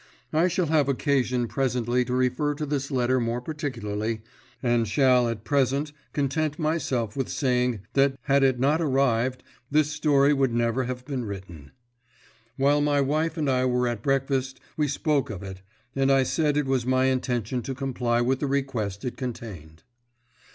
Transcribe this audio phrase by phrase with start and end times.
[0.33, 4.21] I shall have occasion presently to refer to this letter more particularly,
[4.63, 10.33] and shall at present content myself with saying that had it not arrived this story
[10.33, 11.71] would never have been written.
[12.57, 15.61] While my wife and I were at breakfast we spoke of it,
[15.95, 19.83] and I said it was my intention to comply with the request it contained.